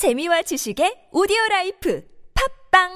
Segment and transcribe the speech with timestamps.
[0.00, 2.02] 재미와 지식의 오디오 라이프
[2.72, 2.88] 팟빵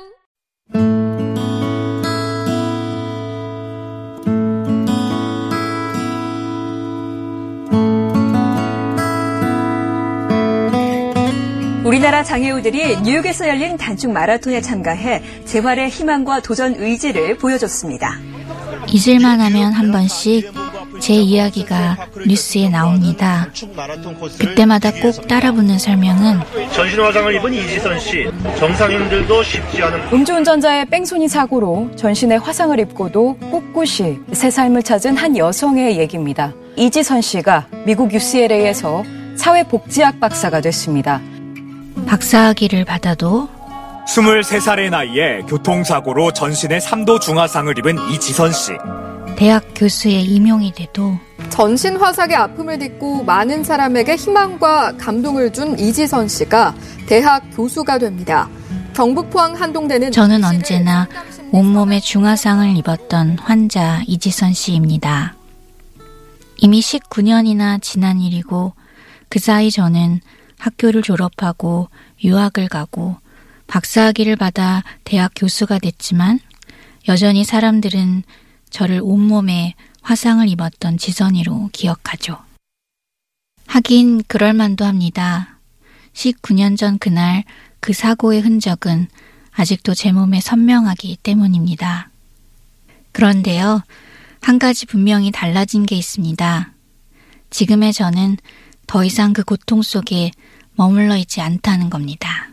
[11.84, 18.18] 우리나라 장애우들이 뉴욕에서 열린 단축 마라톤에 참가해 재활의 희망과 도전 의지를 보여줬습니다.
[18.88, 20.63] 잊을만 하면 한 번씩
[21.04, 23.46] 제 이야기가 뉴스에 나옵니다.
[24.38, 26.40] 그때마다 꼭 따라붙는 설명은
[26.72, 28.26] 전신화장을 입은 이지선 씨,
[28.58, 35.98] 정상인들도 쉽지 않은 음주운전자의 뺑소니 사고로 전신에 화상을 입고도 꿋꿋이 새 삶을 찾은 한 여성의
[35.98, 36.54] 얘기입니다.
[36.76, 39.04] 이지선 씨가 미국 UCLA에서
[39.36, 41.20] 사회복지학 박사가 됐습니다.
[42.06, 43.50] 박사학위를 받아도
[44.08, 48.72] 23살의 나이에 교통사고로 전신에 3도 중화상을 입은 이지선 씨.
[49.36, 51.18] 대학 교수에 임용이 돼도
[51.50, 56.74] 전신 화상의 아픔을 딛고 많은 사람에게 희망과 감동을 준 이지선 씨가
[57.06, 58.48] 대학 교수가 됩니다.
[58.94, 61.08] 경북 포항 한동대는 저는 언제나
[61.50, 65.34] 온몸에 중화상을 입었던 환자 이지선 씨입니다.
[66.58, 68.72] 이미 19년이나 지난 일이고
[69.28, 70.20] 그 사이 저는
[70.58, 71.88] 학교를 졸업하고
[72.22, 73.16] 유학을 가고
[73.66, 76.38] 박사학위를 받아 대학 교수가 됐지만
[77.08, 78.22] 여전히 사람들은
[78.74, 82.38] 저를 온몸에 화상을 입었던 지선이로 기억하죠.
[83.68, 85.60] 하긴 그럴만도 합니다.
[86.12, 87.44] 19년 전 그날
[87.78, 89.06] 그 사고의 흔적은
[89.52, 92.10] 아직도 제 몸에 선명하기 때문입니다.
[93.12, 93.84] 그런데요,
[94.40, 96.72] 한 가지 분명히 달라진 게 있습니다.
[97.50, 98.38] 지금의 저는
[98.88, 100.32] 더 이상 그 고통 속에
[100.74, 102.48] 머물러 있지 않다는 겁니다.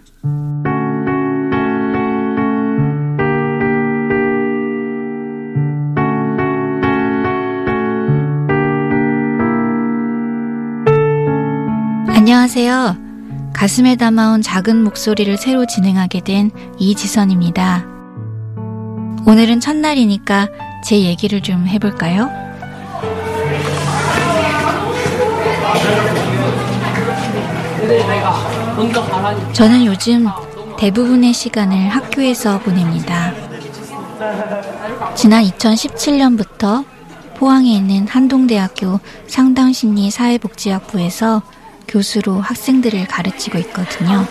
[12.34, 12.96] 안녕하세요.
[13.52, 17.86] 가슴에 담아온 작은 목소리를 새로 진행하게 된 이지선입니다.
[19.26, 20.48] 오늘은 첫날이니까
[20.86, 22.30] 제 얘기를 좀 해볼까요?
[29.52, 30.26] 저는 요즘
[30.80, 33.34] 대부분의 시간을 학교에서 보냅니다.
[35.16, 36.86] 지난 2017년부터
[37.36, 41.42] 포항에 있는 한동대학교 상당심리 사회복지학부에서
[41.92, 44.26] 교수로 학생들을 가르치고 있거든요.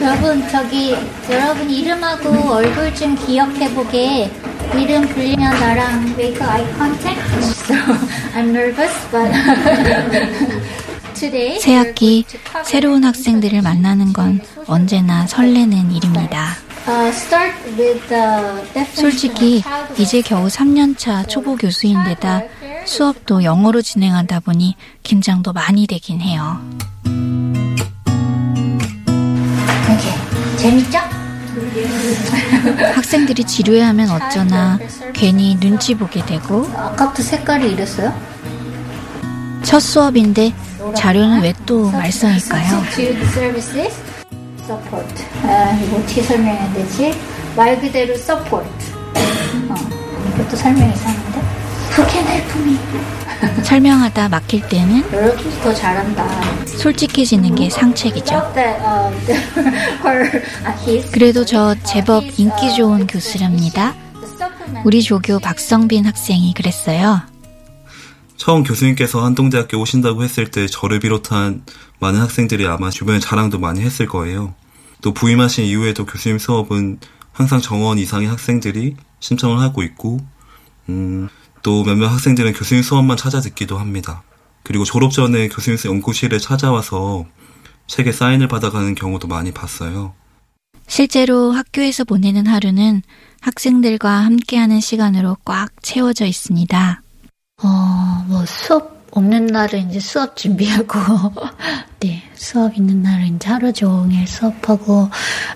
[0.00, 0.96] 여러분 저기
[1.30, 4.30] 여러분 이름하고 얼굴 좀 기억해 보게
[4.74, 7.20] 이름 불리면 나랑 make eye contact.
[7.42, 7.74] So
[8.34, 9.30] I'm nervous, but
[11.14, 12.24] today 새 학기
[12.64, 16.56] 새로운 학생들을 만나는 건 언제나 설레는 일입니다.
[16.88, 17.10] Uh,
[18.72, 19.62] definition 솔직히.
[19.98, 22.42] 이제 겨우 3년차 초보 교수인데다
[22.86, 26.58] 수업도 영어로 진행하다 보니 긴장도 많이 되긴 해요.
[29.84, 30.56] 오케이.
[30.56, 30.98] 재밌죠?
[32.94, 34.78] 학생들이 지루해하면 어쩌나
[35.12, 38.14] 괜히 눈치 보게 되고 아까부터 색깔이 이랬어요?
[39.62, 40.52] 첫 수업인데
[40.94, 42.78] 자료는 왜 또 말썽일까요?
[45.42, 47.12] 아, 이거 어떻게 설명해야 되지?
[47.56, 48.68] 말 그대로 support.
[49.68, 49.74] 어,
[50.34, 51.45] 이것도 설명 이상한데?
[51.96, 52.76] Who can help me?
[53.64, 56.64] 설명하다 막힐 때는 여러분이 더 잘한다.
[56.66, 58.34] 솔직해지는 게 상책이죠.
[58.54, 59.14] Uh,
[60.04, 63.94] her, uh, his, 그래도 저 제법 인기 좋은 교수랍니다.
[64.84, 67.22] 우리 조교 박성빈 학생이 그랬어요.
[68.36, 71.64] 처음 교수님께서 한동대학교 오신다고 했을 때 저를 비롯한
[71.98, 74.54] 많은 학생들이 아마 주변에 자랑도 많이 했을 거예요.
[75.00, 76.98] 또 부임하신 이후에도 교수님 수업은
[77.32, 80.20] 항상 정원 이상의 학생들이 신청을 하고 있고,
[80.88, 81.28] 음,
[81.66, 84.22] 또 몇몇 학생들은 교수님 수업만 찾아 듣기도 합니다.
[84.62, 87.26] 그리고 졸업 전에 교수님 연구실에 찾아와서
[87.88, 90.14] 책에 사인을 받아가는 경우도 많이 봤어요.
[90.86, 93.02] 실제로 학교에서 보내는 하루는
[93.40, 97.02] 학생들과 함께하는 시간으로 꽉 채워져 있습니다.
[97.64, 101.00] 어, 뭐 수업 없는 날은 이제 수업 준비하고,
[101.98, 105.10] 네, 수업 있는 날은 이제 하루 종일 수업하고,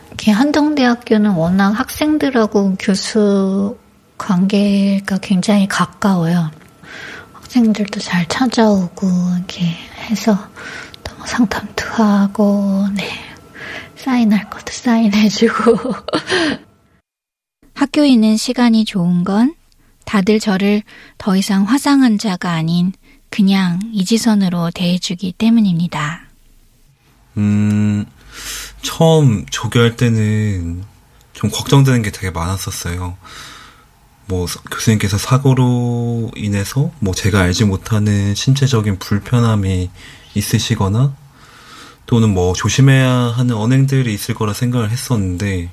[0.08, 3.76] 이렇게 한동대학교는 워낙 학생들하고 교수
[4.20, 6.50] 관계가 굉장히 가까워요.
[7.32, 9.64] 학생들도 잘 찾아오고, 이렇게
[10.10, 10.38] 해서
[11.02, 13.08] 또뭐 상담도 하고, 네,
[13.96, 15.94] 사인할 것도 사인해주고.
[17.74, 19.54] 학교에 있는 시간이 좋은 건
[20.04, 20.82] 다들 저를
[21.16, 22.92] 더 이상 화상 환자가 아닌
[23.30, 26.24] 그냥 이지선으로 대해주기 때문입니다.
[27.38, 28.04] 음,
[28.82, 30.84] 처음 조교할 때는
[31.32, 33.16] 좀 걱정되는 게 되게 많았었어요.
[34.30, 39.90] 뭐 서- 교수님께서 사고로 인해서 뭐 제가 알지 못하는 신체적인 불편함이
[40.34, 41.12] 있으시거나
[42.06, 45.70] 또는 뭐 조심해야 하는 언행들이 있을 거라 생각을 했었는데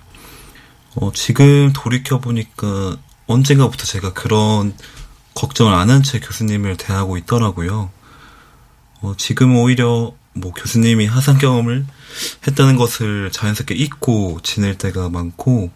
[0.96, 4.74] 어, 지금 돌이켜 보니까 언젠가부터 제가 그런
[5.36, 7.92] 걱정을 안 한 채 교수님을 대하고 있더라고요.
[9.02, 11.86] 어, 지금 오히려 뭐 교수님이 하상 경험을
[12.48, 15.70] 했다는 것을 자연스럽게 잊고 지낼 때가 많고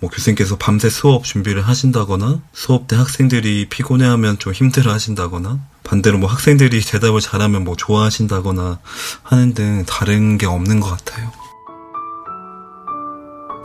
[0.00, 6.28] 뭐 교수님께서 밤새 수업 준비를 하신다거나 수업 때 학생들이 피곤해하면 좀 힘들어 하신다거나 반대로 뭐
[6.28, 8.78] 학생들이 대답을 잘하면 뭐 좋아하신다거나
[9.22, 11.30] 하는 등 다른 게 없는 것 같아요.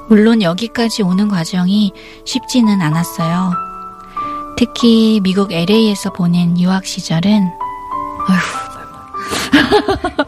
[0.08, 1.94] 물론 여기까지 오는 과정이
[2.26, 3.54] 쉽지는 않았어요.
[4.58, 7.50] 특히 미국 LA에서 보낸 유학 시절은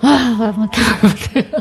[0.02, 1.52] 아, 못해, 못해.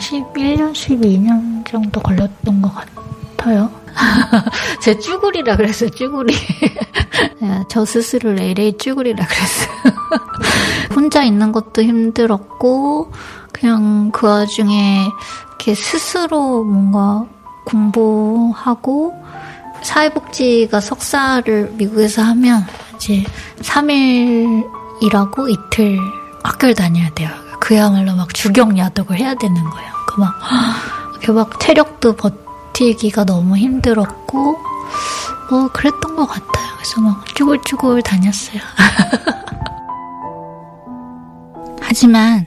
[0.00, 3.03] 11년, 12년 정도 걸렸던 것 같아요.
[4.82, 6.34] 제 쭈구리라 그랬어요, 쭈구리.
[7.68, 9.94] 저 스스로를 LA 쭈구리라 그랬어요.
[10.94, 13.12] 혼자 있는 것도 힘들었고,
[13.52, 15.06] 그냥 그 와중에
[15.48, 17.26] 이렇게 스스로 뭔가
[17.66, 19.14] 공부하고,
[19.82, 22.64] 사회복지가 석사를 미국에서 하면
[22.96, 23.22] 이제
[23.60, 24.64] 3일
[25.02, 25.98] 일하고 이틀
[26.42, 27.28] 학교를 다녀야 돼요.
[27.60, 29.90] 그야말로 막 주경야독을 해야 되는 거예요.
[30.08, 30.34] 그 막,
[31.24, 32.16] 그 막 체력도
[32.74, 34.58] 버티기가 너무 힘들었고,
[35.48, 36.74] 뭐, 그랬던 것 같아요.
[36.76, 38.60] 그래서 막 쭈글쭈글 다녔어요.
[41.80, 42.46] 하지만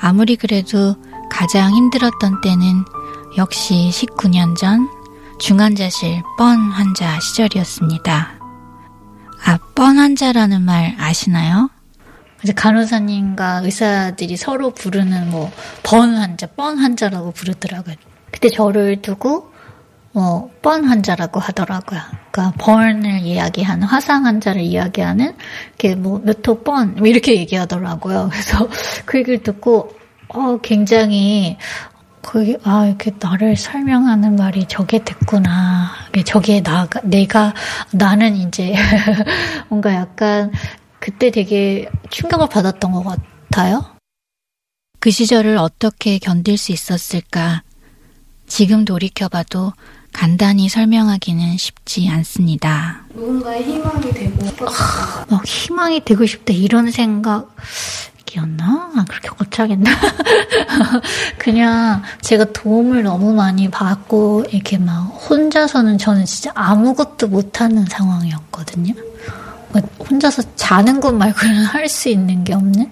[0.00, 0.94] 아무리 그래도
[1.30, 2.84] 가장 힘들었던 때는
[3.36, 4.88] 역시 19년 전
[5.40, 8.38] 중환자실 뻔 환자 시절이었습니다.
[9.46, 11.68] 아, 뻔 환자라는 말 아시나요?
[12.42, 15.50] 이제 간호사님과 의사들이 서로 부르는 뭐,
[15.82, 17.96] 번 환자, 뻔 환자라고 부르더라고요.
[18.30, 19.53] 그때 저를 두고,
[20.14, 22.00] 뭐, 뻔 환자라고 하더라고요.
[22.30, 25.34] 그러니까, 번을 이야기하는, 화상 환자를 이야기하는,
[25.70, 26.22] 이렇게 뭐,
[26.62, 28.28] 뻔, 뭐 이렇게 얘기하더라고요.
[28.30, 28.68] 그래서
[29.04, 29.92] 그 얘기를 듣고,
[30.28, 31.56] 어, 굉장히,
[32.22, 35.90] 그게, 아, 이렇게 나를 설명하는 말이 저게 됐구나.
[36.24, 37.52] 저게 나, 내가,
[37.90, 38.72] 나는 이제,
[39.68, 40.52] 뭔가 약간,
[41.00, 43.02] 그때 되게 충격을 받았던 것
[43.50, 43.84] 같아요.
[45.00, 47.64] 그 시절을 어떻게 견딜 수 있었을까?
[48.46, 49.72] 지금 돌이켜봐도
[50.12, 53.02] 간단히 설명하기는 쉽지 않습니다.
[53.14, 55.26] 누군가의 희망이 되고 싶었다.
[55.28, 57.54] 막 희망이 되고 싶다 이런 생각
[58.36, 58.90] 이었나?
[58.96, 59.90] 아, 그렇게 거창했나?
[61.38, 68.94] 그냥 제가 도움을 너무 많이 받고 이렇게 막 혼자서는 저는 진짜 아무것도 못하는 상황이었거든요.
[70.08, 72.90] 혼자서 자는 것 말고는 할 수 있는 게 없는?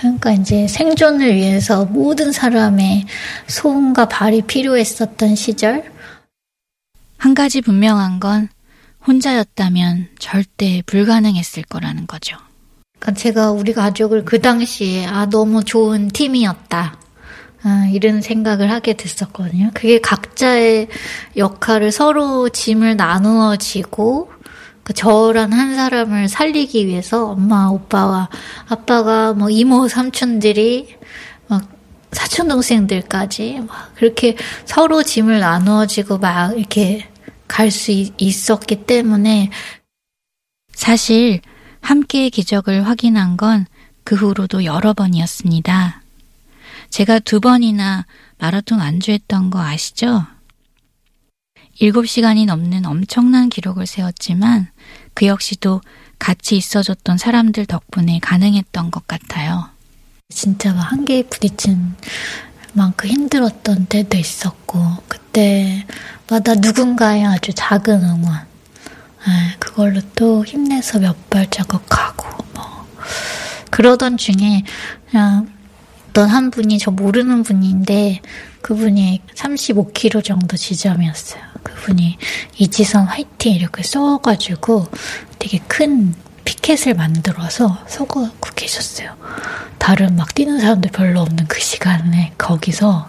[0.00, 3.06] 그러니까 이제 생존을 위해서 모든 사람의
[3.46, 5.92] 소음과 발이 필요했었던 시절?
[7.18, 8.48] 한 가지 분명한 건
[9.06, 12.36] 혼자였다면 절대 불가능했을 거라는 거죠.
[12.98, 16.98] 그러니까 제가 우리 가족을 그 당시에 아 너무 좋은 팀이었다.
[17.64, 19.70] 아, 이런 생각을 하게 됐었거든요.
[19.72, 20.88] 그게 각자의
[21.36, 24.32] 역할을 서로 짐을 나누어 지고
[24.82, 28.28] 그 저란 한 사람을 살리기 위해서 엄마, 오빠와
[28.68, 30.96] 아빠가 뭐 이모, 삼촌들이
[31.48, 31.68] 막
[32.12, 37.08] 사촌 동생들까지 막 그렇게 서로 짐을 나누어지고 막 이렇게
[37.48, 39.50] 갈 수 있었기 때문에
[40.74, 41.40] 사실
[41.82, 43.66] 함께의 기적을 확인한 건
[44.04, 46.02] 그 후로도 여러 번이었습니다.
[46.90, 48.06] 제가 두 번이나
[48.38, 50.26] 마라톤 안주했던 거 아시죠?
[51.80, 54.68] 7시간이 넘는 엄청난 기록을 세웠지만
[55.14, 55.80] 그 역시도
[56.18, 59.68] 같이 있어줬던 사람들 덕분에 가능했던 것 같아요.
[60.28, 61.94] 진짜 막 한계에 부딪힌
[62.72, 68.52] 만큼 힘들었던 때도 있었고 그때마다 누군가의 아주 작은 응원
[69.26, 72.86] 네, 그걸로 또 힘내서 몇 발자국 가고 뭐
[73.70, 74.64] 그러던 중에
[75.10, 75.52] 그냥
[76.10, 78.20] 어떤 한 분이 저 모르는 분인데
[78.62, 81.42] 그분이 35kg 정도 지점이었어요.
[81.82, 82.16] 그분이
[82.58, 84.86] 이지선 화이팅 이렇게 써가지고
[85.38, 89.14] 되게 큰 피켓을 만들어서 써갖고 계셨어요.
[89.78, 93.08] 다른 막 뛰는 사람들 별로 없는 그 시간에 거기서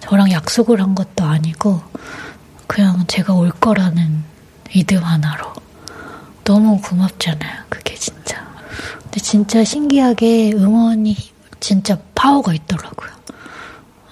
[0.00, 1.80] 저랑 약속을 한 것도 아니고
[2.66, 4.24] 그냥 제가 올 거라는
[4.68, 5.52] 믿음 하나로
[6.44, 7.64] 너무 고맙잖아요.
[7.68, 8.44] 그게 진짜.
[9.02, 11.16] 근데 진짜 신기하게 응원이
[11.60, 13.15] 진짜 파워가 있더라고요.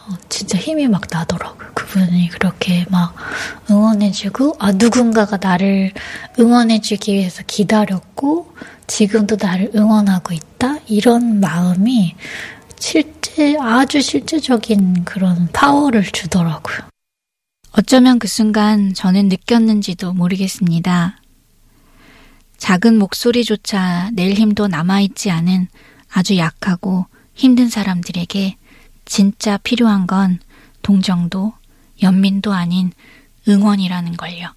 [0.06, 1.70] 어, 진짜 힘이 막 나더라고요.
[1.74, 3.14] 그분이 그렇게 막
[3.70, 5.92] 응원해주고, 아, 누군가가 나를
[6.38, 8.52] 응원해주기 위해서 기다렸고,
[8.86, 10.76] 지금도 나를 응원하고 있다?
[10.86, 12.14] 이런 마음이
[12.78, 16.78] 실제, 아주 실제적인 그런 파워를 주더라고요.
[17.72, 21.18] 어쩌면 그 순간 저는 느꼈는지도 모르겠습니다.
[22.58, 25.68] 작은 목소리조차 낼 힘도 남아있지 않은
[26.12, 28.56] 아주 약하고 힘든 사람들에게
[29.04, 30.38] 진짜 필요한 건
[30.82, 31.52] 동정도,
[32.02, 32.92] 연민도 아닌
[33.48, 34.48] 응원이라는 걸요.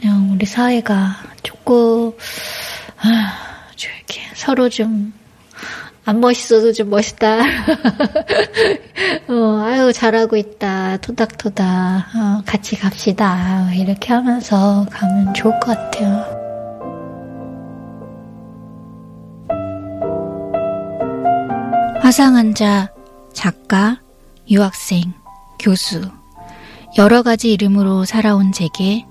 [0.00, 2.12] 그냥 우리 사회가 조금,
[2.98, 5.12] 아, 좀 이렇게 서로 좀,
[6.04, 7.38] 안 멋있어도 좀 멋있다.
[9.28, 10.96] 어, 아유, 잘하고 있다.
[10.98, 11.66] 토닥토닥.
[11.66, 13.70] 어, 같이 갑시다.
[13.74, 16.38] 이렇게 하면서 가면 좋을 것 같아요.
[22.00, 22.88] 화상환자,
[23.32, 24.00] 작가,
[24.50, 25.12] 유학생,
[25.58, 26.02] 교수,
[26.96, 29.04] 여러 가지 이름으로 살아온 제게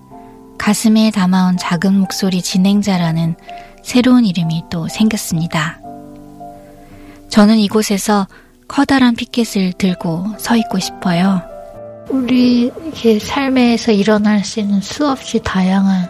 [0.58, 3.36] 가슴에 담아온 작은 목소리 진행자라는
[3.84, 5.80] 새로운 이름이 또 생겼습니다.
[7.30, 8.28] 저는 이곳에서
[8.68, 11.42] 커다란 피켓을 들고 서 있고 싶어요.
[12.10, 12.72] 우리
[13.22, 16.10] 삶에서 일어날 수 있는 수없이 다양한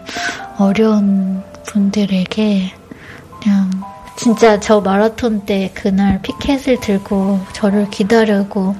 [0.57, 2.73] 어려운 분들에게
[3.41, 3.69] 그냥
[4.27, 8.75] 진짜 저 마라톤 때 그날 피켓을 들고 저를 기다리고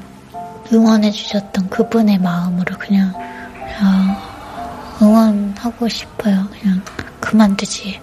[0.73, 3.13] 응원해 주셨던 그분의 마음으로 그냥
[5.01, 6.49] 응원하고 싶어요.
[6.51, 6.81] 그냥
[7.21, 7.97] 그만두지.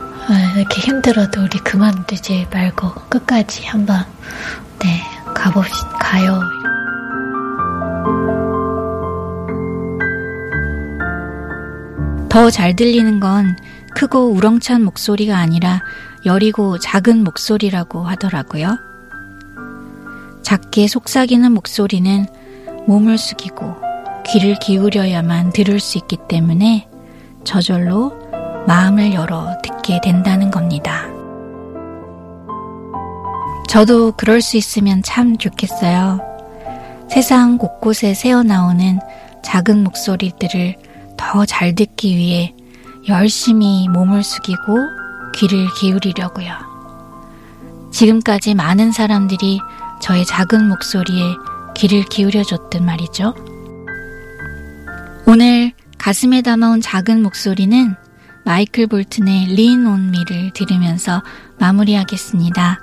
[0.00, 4.02] 아, 이렇게 힘들어도 우리 그만두지 말고 끝까지 한번
[4.78, 5.02] 네
[5.34, 5.98] 가봅시다.
[5.98, 6.40] 가요.
[12.30, 13.54] 더 잘 들리는 건
[13.96, 15.80] 크고 우렁찬 목소리가 아니라
[16.26, 18.76] 여리고 작은 목소리라고 하더라고요.
[20.42, 22.26] 작게 속삭이는 목소리는
[22.86, 23.74] 몸을 숙이고
[24.26, 26.86] 귀를 기울여야만 들을 수 있기 때문에
[27.44, 28.12] 저절로
[28.66, 31.06] 마음을 열어 듣게 된다는 겁니다.
[33.66, 36.20] 저도 그럴 수 있으면 참 좋겠어요.
[37.08, 38.98] 세상 곳곳에 새어나오는
[39.42, 40.76] 작은 목소리들을
[41.16, 42.55] 더 잘 듣기 위해
[43.08, 44.78] 열심히 몸을 숙이고
[45.34, 46.48] 귀를 기울이려고요.
[47.92, 49.60] 지금까지 많은 사람들이
[50.00, 51.22] 저의 작은 목소리에
[51.76, 53.34] 귀를 기울여줬단 말이죠.
[55.26, 57.94] 오늘 가슴에 담아온 작은 목소리는
[58.44, 61.22] 마이클 볼튼의 on Me를 들으면서
[61.58, 62.80] 마무리하겠습니다.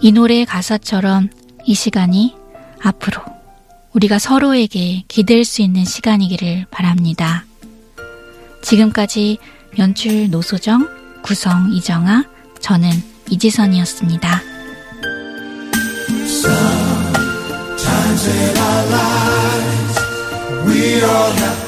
[0.00, 1.28] 이 노래의 가사처럼
[1.66, 2.34] 이 시간이
[2.82, 3.22] 앞으로
[3.92, 7.44] 우리가 서로에게 기댈 수 있는 시간이기를 바랍니다.
[8.62, 9.38] 지금까지
[9.78, 10.88] 연출 노소정,
[11.22, 12.24] 구성 이정아,
[12.60, 12.90] 저는
[13.30, 14.42] 이지선이었습니다.
[16.26, 19.98] Sometimes in our lives,
[20.66, 21.59] we all have